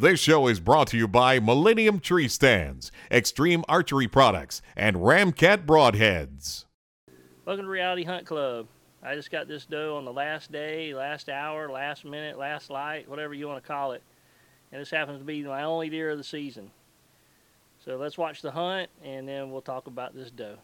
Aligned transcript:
This 0.00 0.20
show 0.20 0.46
is 0.46 0.60
brought 0.60 0.86
to 0.88 0.96
you 0.96 1.08
by 1.08 1.40
Millennium 1.40 1.98
Tree 1.98 2.28
Stands, 2.28 2.92
Extreme 3.10 3.64
Archery 3.68 4.06
Products, 4.06 4.62
and 4.76 4.94
Ramcat 4.94 5.66
Broadheads. 5.66 6.66
Welcome 7.44 7.64
to 7.64 7.68
Reality 7.68 8.04
Hunt 8.04 8.24
Club. 8.24 8.68
I 9.02 9.16
just 9.16 9.32
got 9.32 9.48
this 9.48 9.66
doe 9.66 9.96
on 9.96 10.04
the 10.04 10.12
last 10.12 10.52
day, 10.52 10.94
last 10.94 11.28
hour, 11.28 11.68
last 11.68 12.04
minute, 12.04 12.38
last 12.38 12.70
light, 12.70 13.08
whatever 13.08 13.34
you 13.34 13.48
want 13.48 13.60
to 13.60 13.66
call 13.66 13.90
it. 13.90 14.04
And 14.70 14.80
this 14.80 14.88
happens 14.88 15.18
to 15.18 15.24
be 15.24 15.42
my 15.42 15.64
only 15.64 15.90
deer 15.90 16.10
of 16.10 16.18
the 16.18 16.22
season. 16.22 16.70
So 17.84 17.96
let's 17.96 18.16
watch 18.16 18.40
the 18.40 18.52
hunt 18.52 18.90
and 19.02 19.26
then 19.26 19.50
we'll 19.50 19.62
talk 19.62 19.88
about 19.88 20.14
this 20.14 20.30
doe. 20.30 20.58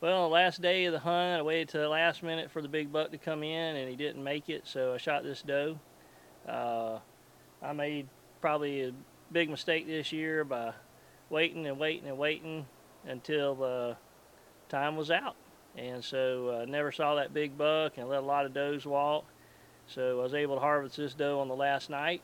Well, 0.00 0.22
on 0.22 0.30
the 0.30 0.34
last 0.34 0.62
day 0.62 0.84
of 0.84 0.92
the 0.92 1.00
hunt, 1.00 1.40
I 1.40 1.42
waited 1.42 1.70
to 1.70 1.78
the 1.78 1.88
last 1.88 2.22
minute 2.22 2.52
for 2.52 2.62
the 2.62 2.68
big 2.68 2.92
buck 2.92 3.10
to 3.10 3.18
come 3.18 3.42
in, 3.42 3.74
and 3.74 3.90
he 3.90 3.96
didn't 3.96 4.22
make 4.22 4.48
it, 4.48 4.62
so 4.64 4.94
I 4.94 4.96
shot 4.96 5.24
this 5.24 5.42
doe. 5.42 5.76
Uh, 6.48 7.00
I 7.60 7.72
made 7.72 8.06
probably 8.40 8.82
a 8.82 8.92
big 9.32 9.50
mistake 9.50 9.88
this 9.88 10.12
year 10.12 10.44
by 10.44 10.72
waiting 11.30 11.66
and 11.66 11.80
waiting 11.80 12.08
and 12.08 12.16
waiting 12.16 12.64
until 13.08 13.56
the 13.56 13.96
time 14.68 14.94
was 14.94 15.10
out. 15.10 15.34
And 15.76 16.04
so 16.04 16.50
I 16.50 16.62
uh, 16.62 16.64
never 16.66 16.92
saw 16.92 17.16
that 17.16 17.34
big 17.34 17.58
buck 17.58 17.98
and 17.98 18.08
let 18.08 18.20
a 18.20 18.26
lot 18.26 18.46
of 18.46 18.54
does 18.54 18.86
walk. 18.86 19.24
So 19.88 20.20
I 20.20 20.22
was 20.22 20.32
able 20.32 20.54
to 20.54 20.60
harvest 20.60 20.96
this 20.96 21.14
doe 21.14 21.40
on 21.40 21.48
the 21.48 21.56
last 21.56 21.90
night. 21.90 22.22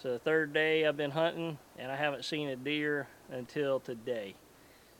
So 0.00 0.12
the 0.12 0.20
third 0.20 0.52
day 0.52 0.86
I've 0.86 0.96
been 0.96 1.10
hunting, 1.10 1.58
and 1.76 1.90
I 1.90 1.96
haven't 1.96 2.24
seen 2.24 2.50
a 2.50 2.56
deer 2.56 3.08
until 3.32 3.80
today. 3.80 4.36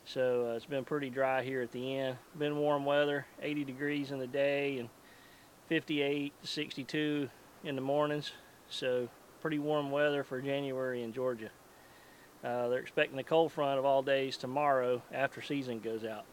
So 0.05 0.49
uh, 0.49 0.55
it's 0.55 0.65
been 0.65 0.83
pretty 0.83 1.09
dry 1.09 1.43
here 1.43 1.61
at 1.61 1.71
the 1.71 1.97
end. 1.97 2.17
Been 2.37 2.57
warm 2.57 2.85
weather, 2.85 3.25
80 3.41 3.63
degrees 3.63 4.11
in 4.11 4.19
the 4.19 4.27
day 4.27 4.79
and 4.79 4.89
58 5.67 6.33
to 6.41 6.47
62 6.47 7.29
in 7.63 7.75
the 7.75 7.81
mornings. 7.81 8.31
So 8.69 9.07
pretty 9.41 9.59
warm 9.59 9.91
weather 9.91 10.23
for 10.23 10.41
January 10.41 11.03
in 11.03 11.13
Georgia. 11.13 11.49
Uh, 12.43 12.69
they're 12.69 12.79
expecting 12.79 13.19
a 13.19 13.23
cold 13.23 13.51
front 13.51 13.77
of 13.77 13.85
all 13.85 14.01
days 14.01 14.37
tomorrow 14.37 15.01
after 15.13 15.41
season 15.41 15.79
goes 15.79 16.03
out. 16.03 16.25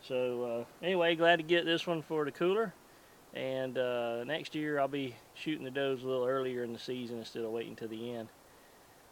So 0.00 0.66
uh, 0.82 0.84
anyway, 0.84 1.14
glad 1.14 1.36
to 1.36 1.42
get 1.42 1.64
this 1.64 1.86
one 1.86 2.02
for 2.02 2.24
the 2.24 2.32
cooler. 2.32 2.72
And 3.34 3.76
uh, 3.76 4.24
next 4.24 4.54
year 4.54 4.80
I'll 4.80 4.88
be 4.88 5.14
shooting 5.34 5.64
the 5.64 5.70
does 5.70 6.02
a 6.02 6.06
little 6.06 6.26
earlier 6.26 6.62
in 6.62 6.72
the 6.72 6.78
season 6.78 7.18
instead 7.18 7.44
of 7.44 7.50
waiting 7.50 7.76
to 7.76 7.88
the 7.88 8.14
end. 8.14 8.28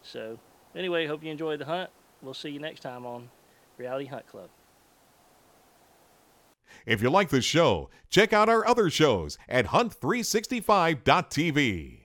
So 0.02 0.38
anyway, 0.74 1.06
hope 1.06 1.22
you 1.22 1.30
enjoyed 1.30 1.60
the 1.60 1.66
hunt. 1.66 1.90
We'll 2.22 2.34
see 2.34 2.50
you 2.50 2.60
next 2.60 2.80
time 2.80 3.04
on 3.04 3.28
Reality 3.78 4.06
Hunt 4.06 4.26
Club. 4.26 4.48
If 6.86 7.02
you 7.02 7.10
like 7.10 7.28
this 7.30 7.44
show, 7.44 7.90
check 8.08 8.32
out 8.32 8.48
our 8.48 8.64
other 8.66 8.88
shows 8.90 9.38
at 9.48 9.66
hunt365.tv. 9.66 12.01